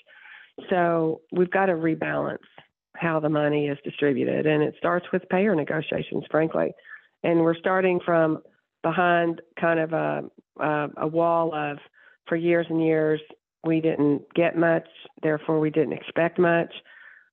So 0.70 1.20
we've 1.32 1.50
got 1.50 1.66
to 1.66 1.72
rebalance 1.72 2.38
how 2.96 3.20
the 3.20 3.28
money 3.28 3.68
is 3.68 3.78
distributed. 3.84 4.46
And 4.46 4.62
it 4.62 4.74
starts 4.78 5.06
with 5.12 5.28
payer 5.28 5.54
negotiations, 5.54 6.24
frankly. 6.30 6.72
And 7.22 7.40
we're 7.40 7.56
starting 7.56 8.00
from 8.04 8.38
behind 8.82 9.40
kind 9.60 9.80
of 9.80 9.92
a, 9.92 10.22
a, 10.60 10.88
a 10.98 11.06
wall 11.06 11.54
of, 11.54 11.78
for 12.26 12.36
years 12.36 12.66
and 12.68 12.84
years, 12.84 13.20
we 13.64 13.80
didn't 13.80 14.22
get 14.34 14.56
much, 14.56 14.86
therefore 15.22 15.60
we 15.60 15.70
didn't 15.70 15.94
expect 15.94 16.38
much. 16.38 16.72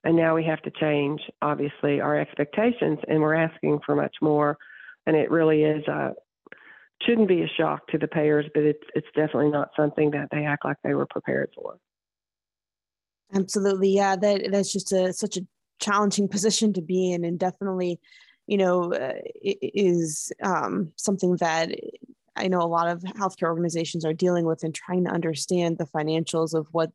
And 0.04 0.16
now 0.16 0.36
we 0.36 0.44
have 0.46 0.62
to 0.64 0.72
change, 0.72 1.22
obviously, 1.42 2.00
our 2.00 2.20
expectations, 2.20 3.00
and 3.08 3.22
we're 3.22 3.36
asking 3.36 3.80
for 3.86 3.96
much 3.96 4.16
more. 4.22 4.58
And 5.08 5.16
it 5.16 5.32
really 5.32 5.64
is 5.64 5.86
a, 5.88 6.14
shouldn't 7.02 7.28
be 7.28 7.42
a 7.42 7.48
shock 7.48 7.88
to 7.88 7.98
the 7.98 8.08
payers, 8.08 8.46
but 8.54 8.64
it's 8.64 8.84
it's 8.96 9.08
definitely 9.16 9.52
not 9.52 9.70
something 9.76 10.12
that 10.12 10.30
they 10.32 10.46
act 10.46 10.66
like 10.66 10.78
they 10.84 10.94
were 10.94 11.08
prepared 11.08 11.52
for. 11.56 11.78
Absolutely, 13.34 13.90
yeah. 13.90 14.16
That 14.16 14.52
that's 14.52 14.72
just 14.72 14.92
a 14.92 15.14
such 15.14 15.38
a 15.38 15.42
challenging 15.80 16.28
position 16.36 16.74
to 16.74 16.82
be 16.82 17.12
in, 17.12 17.24
and 17.24 17.40
definitely, 17.40 18.00
you 18.48 18.58
know, 18.58 18.94
uh, 18.94 19.14
is 19.42 20.32
um, 20.44 20.92
something 20.96 21.38
that 21.38 21.72
I 22.36 22.48
know 22.48 22.60
a 22.60 22.68
lot 22.68 22.88
of 22.88 23.02
healthcare 23.02 23.48
organizations 23.48 24.06
are 24.06 24.14
dealing 24.14 24.46
with 24.46 24.64
and 24.64 24.74
trying 24.74 25.06
to 25.06 25.12
understand 25.12 25.78
the 25.78 25.86
financials 25.86 26.54
of 26.54 26.68
what 26.72 26.92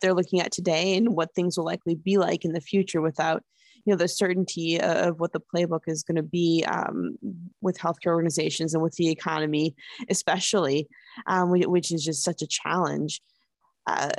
they're 0.00 0.14
looking 0.14 0.40
at 0.40 0.52
today 0.52 0.96
and 0.96 1.14
what 1.14 1.34
things 1.34 1.56
will 1.56 1.64
likely 1.64 1.94
be 1.94 2.16
like 2.16 2.44
in 2.44 2.52
the 2.52 2.60
future 2.60 3.00
without 3.00 3.42
you 3.84 3.92
know 3.92 3.96
the 3.96 4.08
certainty 4.08 4.80
of 4.80 5.20
what 5.20 5.32
the 5.32 5.40
playbook 5.40 5.82
is 5.86 6.02
going 6.02 6.16
to 6.16 6.22
be 6.22 6.64
um, 6.68 7.16
with 7.60 7.78
healthcare 7.78 8.12
organizations 8.12 8.74
and 8.74 8.82
with 8.82 8.94
the 8.96 9.08
economy 9.08 9.74
especially 10.08 10.86
um, 11.26 11.50
which 11.50 11.92
is 11.92 12.04
just 12.04 12.22
such 12.22 12.42
a 12.42 12.46
challenge 12.46 13.20
uh, 13.86 14.10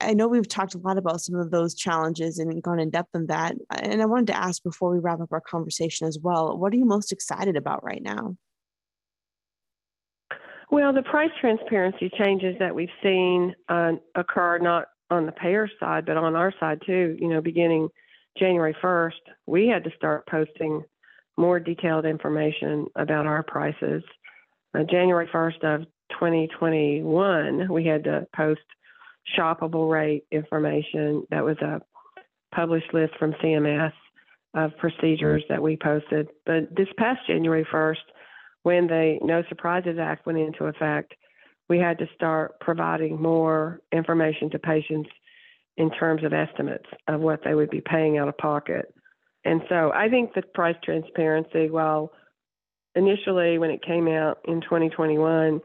I 0.00 0.14
know 0.14 0.28
we've 0.28 0.48
talked 0.48 0.74
a 0.74 0.78
lot 0.78 0.96
about 0.96 1.20
some 1.20 1.34
of 1.34 1.50
those 1.50 1.74
challenges 1.74 2.38
and 2.38 2.62
gone 2.62 2.78
in 2.78 2.90
depth 2.90 3.10
on 3.14 3.26
that. 3.26 3.56
And 3.70 4.00
I 4.00 4.06
wanted 4.06 4.28
to 4.28 4.36
ask 4.36 4.62
before 4.62 4.90
we 4.90 5.00
wrap 5.00 5.20
up 5.20 5.32
our 5.32 5.40
conversation 5.40 6.06
as 6.06 6.18
well, 6.22 6.56
what 6.56 6.72
are 6.72 6.76
you 6.76 6.84
most 6.84 7.12
excited 7.12 7.56
about 7.56 7.82
right 7.84 8.02
now? 8.02 8.36
Well, 10.70 10.92
the 10.92 11.02
price 11.02 11.30
transparency 11.40 12.10
changes 12.18 12.54
that 12.58 12.74
we've 12.74 12.88
seen 13.02 13.54
uh, 13.68 13.92
occur 14.14 14.58
not 14.58 14.86
on 15.10 15.26
the 15.26 15.32
payer 15.32 15.68
side, 15.80 16.04
but 16.04 16.16
on 16.16 16.36
our 16.36 16.52
side 16.60 16.82
too. 16.86 17.16
You 17.18 17.28
know, 17.28 17.40
beginning 17.40 17.88
January 18.38 18.76
1st, 18.82 19.12
we 19.46 19.66
had 19.66 19.84
to 19.84 19.90
start 19.96 20.26
posting 20.26 20.82
more 21.36 21.60
detailed 21.60 22.04
information 22.04 22.86
about 22.96 23.26
our 23.26 23.42
prices. 23.42 24.02
Uh, 24.74 24.82
January 24.90 25.28
1st 25.32 25.64
of 25.64 25.80
2021, 26.10 27.72
we 27.72 27.84
had 27.84 28.04
to 28.04 28.26
post 28.34 28.60
shoppable 29.36 29.90
rate 29.90 30.24
information. 30.30 31.24
That 31.30 31.44
was 31.44 31.58
a 31.58 31.80
published 32.54 32.92
list 32.92 33.14
from 33.18 33.32
CMS 33.34 33.92
of 34.54 34.76
procedures 34.78 35.44
that 35.48 35.62
we 35.62 35.76
posted. 35.76 36.28
But 36.46 36.74
this 36.74 36.88
past 36.96 37.20
January 37.26 37.66
1st, 37.72 37.96
when 38.62 38.86
the 38.86 39.18
No 39.22 39.42
Surprises 39.48 39.98
Act 40.00 40.26
went 40.26 40.38
into 40.38 40.64
effect, 40.64 41.14
we 41.68 41.78
had 41.78 41.98
to 41.98 42.06
start 42.14 42.58
providing 42.60 43.20
more 43.20 43.80
information 43.92 44.50
to 44.50 44.58
patients 44.58 45.10
in 45.78 45.90
terms 45.90 46.24
of 46.24 46.32
estimates 46.32 46.86
of 47.06 47.20
what 47.20 47.40
they 47.44 47.54
would 47.54 47.70
be 47.70 47.80
paying 47.80 48.18
out 48.18 48.28
of 48.28 48.36
pocket. 48.36 48.92
And 49.44 49.62
so 49.68 49.92
I 49.94 50.08
think 50.08 50.34
the 50.34 50.42
price 50.42 50.76
transparency, 50.84 51.70
while 51.70 52.12
initially 52.96 53.58
when 53.58 53.70
it 53.70 53.80
came 53.82 54.08
out 54.08 54.40
in 54.46 54.60
2021, 54.60 55.60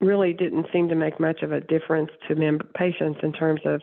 really 0.00 0.32
didn't 0.32 0.66
seem 0.72 0.88
to 0.88 0.94
make 0.94 1.18
much 1.18 1.42
of 1.42 1.50
a 1.50 1.60
difference 1.60 2.10
to 2.28 2.36
member 2.36 2.64
patients 2.76 3.18
in 3.24 3.32
terms 3.32 3.60
of 3.64 3.82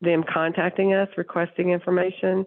them 0.00 0.24
contacting 0.32 0.92
us 0.92 1.08
requesting 1.16 1.70
information. 1.70 2.44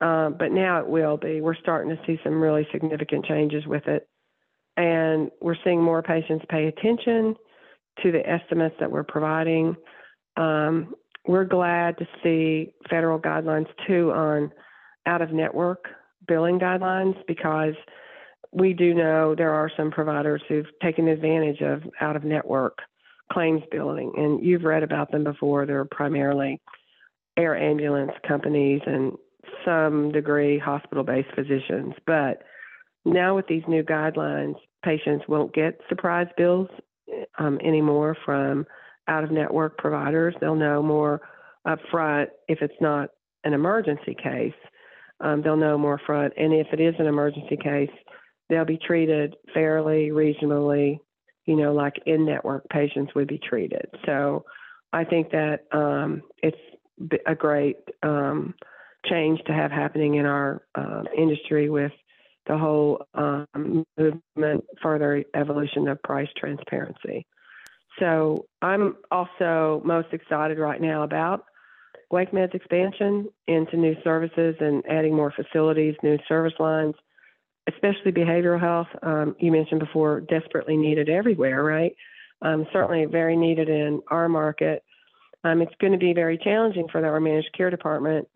Uh, 0.00 0.30
but 0.30 0.50
now 0.50 0.80
it 0.80 0.88
will 0.88 1.16
be. 1.16 1.40
We're 1.40 1.56
starting 1.56 1.96
to 1.96 2.02
see 2.04 2.18
some 2.24 2.40
really 2.40 2.66
significant 2.72 3.26
changes 3.26 3.64
with 3.66 3.86
it. 3.86 4.08
And 4.76 5.30
we're 5.40 5.56
seeing 5.64 5.82
more 5.82 6.02
patients 6.02 6.44
pay 6.48 6.66
attention 6.66 7.36
to 8.02 8.12
the 8.12 8.28
estimates 8.28 8.76
that 8.80 8.90
we're 8.90 9.04
providing. 9.04 9.76
Um, 10.36 10.94
we're 11.28 11.44
glad 11.44 11.96
to 11.98 12.06
see 12.22 12.72
federal 12.88 13.20
guidelines 13.20 13.68
too 13.86 14.10
on 14.12 14.50
out 15.06 15.22
of 15.22 15.30
network 15.30 15.84
billing 16.26 16.58
guidelines 16.58 17.14
because 17.26 17.74
we 18.50 18.72
do 18.72 18.94
know 18.94 19.34
there 19.34 19.52
are 19.52 19.70
some 19.76 19.90
providers 19.90 20.42
who've 20.48 20.66
taken 20.82 21.06
advantage 21.06 21.60
of 21.60 21.82
out 22.00 22.16
of 22.16 22.24
network 22.24 22.78
claims 23.30 23.62
billing, 23.70 24.10
and 24.16 24.42
you've 24.42 24.64
read 24.64 24.82
about 24.82 25.12
them 25.12 25.22
before. 25.22 25.66
They're 25.66 25.84
primarily 25.84 26.60
air 27.36 27.56
ambulance 27.56 28.12
companies 28.26 28.80
and 28.86 29.12
some 29.66 30.10
degree 30.12 30.58
hospital 30.58 31.04
based 31.04 31.28
physicians. 31.34 31.92
But 32.06 32.42
now 33.04 33.36
with 33.36 33.46
these 33.48 33.62
new 33.68 33.82
guidelines, 33.82 34.54
patients 34.82 35.26
won't 35.28 35.54
get 35.54 35.78
surprise 35.90 36.28
bills 36.38 36.68
um, 37.38 37.58
anymore 37.62 38.16
from 38.24 38.66
out 39.08 39.24
of 39.24 39.30
network 39.30 39.78
providers. 39.78 40.34
They'll 40.40 40.54
know 40.54 40.82
more 40.82 41.20
upfront 41.66 42.26
if 42.46 42.58
it's 42.62 42.80
not 42.80 43.10
an 43.44 43.54
emergency 43.54 44.16
case. 44.22 44.52
Um, 45.20 45.42
they'll 45.42 45.56
know 45.56 45.76
more 45.76 45.98
upfront. 45.98 46.30
And 46.36 46.52
if 46.52 46.68
it 46.72 46.80
is 46.80 46.94
an 46.98 47.06
emergency 47.06 47.56
case, 47.56 47.90
they'll 48.48 48.64
be 48.64 48.78
treated 48.78 49.34
fairly, 49.52 50.10
reasonably, 50.10 51.00
you 51.46 51.56
know, 51.56 51.72
like 51.72 51.94
in 52.06 52.24
network 52.24 52.68
patients 52.68 53.14
would 53.14 53.26
be 53.26 53.38
treated. 53.38 53.86
So 54.06 54.44
I 54.92 55.04
think 55.04 55.30
that 55.30 55.64
um, 55.72 56.22
it's 56.42 56.56
a 57.26 57.34
great 57.34 57.78
um, 58.02 58.54
change 59.06 59.40
to 59.46 59.52
have 59.52 59.70
happening 59.70 60.16
in 60.16 60.26
our 60.26 60.62
uh, 60.74 61.02
industry 61.16 61.70
with 61.70 61.92
the 62.46 62.56
whole 62.56 63.06
um, 63.14 63.84
movement, 63.98 64.64
further 64.82 65.24
evolution 65.34 65.88
of 65.88 66.02
price 66.02 66.28
transparency. 66.36 67.26
So 67.98 68.46
I'm 68.62 68.96
also 69.10 69.82
most 69.84 70.08
excited 70.12 70.58
right 70.58 70.80
now 70.80 71.02
about 71.02 71.44
WakeMed's 72.12 72.54
expansion 72.54 73.28
into 73.46 73.76
new 73.76 73.94
services 74.02 74.56
and 74.60 74.82
adding 74.88 75.14
more 75.14 75.32
facilities, 75.34 75.94
new 76.02 76.18
service 76.26 76.54
lines, 76.58 76.94
especially 77.68 78.12
behavioral 78.12 78.60
health. 78.60 78.88
Um, 79.02 79.36
you 79.38 79.52
mentioned 79.52 79.80
before, 79.80 80.20
desperately 80.20 80.76
needed 80.76 81.08
everywhere, 81.08 81.62
right? 81.62 81.94
Um, 82.40 82.66
certainly 82.72 83.04
very 83.04 83.36
needed 83.36 83.68
in 83.68 84.00
our 84.08 84.28
market. 84.28 84.84
Um, 85.44 85.60
it's 85.60 85.74
going 85.80 85.92
to 85.92 85.98
be 85.98 86.14
very 86.14 86.38
challenging 86.38 86.88
for 86.90 87.04
our 87.04 87.20
managed 87.20 87.52
care 87.56 87.70
department 87.70 88.28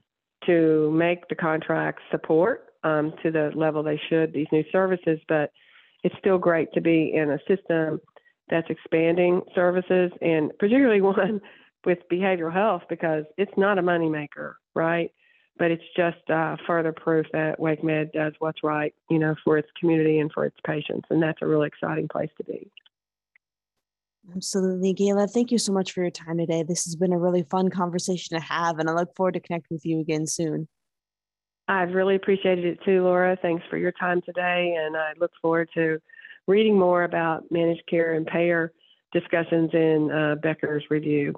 to 0.47 0.91
make 0.93 1.29
the 1.29 1.35
contracts 1.35 2.03
support 2.11 2.67
um, 2.85 3.13
to 3.23 3.31
the 3.31 3.53
level 3.55 3.83
they 3.83 4.01
should 4.09 4.33
these 4.33 4.49
new 4.53 4.65
services, 4.73 5.21
but 5.29 5.51
it's 6.03 6.15
still 6.19 6.39
great 6.39 6.73
to 6.75 6.81
be 6.81 7.13
in 7.15 7.31
a 7.31 7.39
system 7.49 8.01
that's 8.53 8.69
expanding 8.69 9.41
services 9.55 10.13
and 10.21 10.53
particularly 10.59 11.01
one 11.01 11.41
with 11.85 11.99
behavioral 12.13 12.53
health 12.53 12.83
because 12.89 13.25
it's 13.39 13.53
not 13.57 13.79
a 13.79 13.83
moneymaker, 13.83 14.55
right? 14.75 15.11
But 15.59 15.71
it's 15.71 15.83
just 15.97 16.31
uh, 16.31 16.57
further 16.67 16.93
proof 16.93 17.27
that 17.33 17.59
WakeMed 17.59 18.13
does 18.13 18.35
what's 18.39 18.63
right, 18.63 18.95
you 19.11 19.19
know, 19.19 19.35
for 19.43 19.59
its 19.59 19.69
community 19.79 20.19
and 20.19 20.31
for 20.33 20.45
its 20.45 20.57
patients, 20.67 21.07
and 21.11 21.23
that's 21.23 21.41
a 21.43 21.47
really 21.47 21.67
exciting 21.67 22.09
place 22.09 22.31
to 22.39 22.45
be. 22.45 22.71
Absolutely, 24.35 24.95
Gayla. 24.95 25.31
Thank 25.31 25.51
you 25.51 25.59
so 25.59 25.73
much 25.73 25.93
for 25.93 26.03
your 26.03 26.11
time 26.11 26.39
today. 26.39 26.63
This 26.63 26.85
has 26.85 26.95
been 26.95 27.13
a 27.13 27.19
really 27.19 27.43
fun 27.43 27.71
conversation 27.71 28.39
to 28.39 28.45
have, 28.45 28.79
and 28.79 28.89
I 28.89 28.93
look 28.93 29.15
forward 29.17 29.35
to 29.35 29.41
connecting 29.41 29.75
with 29.75 29.85
you 29.85 30.01
again 30.01 30.27
soon. 30.27 30.69
I've 31.69 31.93
really 31.93 32.17
appreciated 32.17 32.65
it 32.65 32.79
too, 32.85 33.03
Laura. 33.03 33.37
Thanks 33.41 33.65
for 33.69 33.77
your 33.77 33.93
time 33.93 34.21
today, 34.23 34.77
and 34.79 34.97
I 34.97 35.13
look 35.19 35.33
forward 35.41 35.69
to 35.75 35.99
reading 36.47 36.79
more 36.79 37.05
about 37.05 37.45
managed 37.51 37.87
care 37.89 38.15
and 38.15 38.27
payer 38.27 38.73
discussions 39.13 39.71
in 39.73 40.11
uh, 40.11 40.35
Becker's 40.43 40.85
review. 40.91 41.35